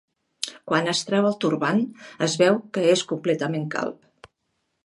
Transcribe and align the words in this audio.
Quan 0.71 0.89
es 0.93 1.01
treu 1.09 1.27
el 1.31 1.37
turbant, 1.45 1.83
es 2.29 2.39
veu 2.43 2.57
que 2.79 2.87
és 2.97 3.07
completament 3.15 3.73
calb. 3.77 4.29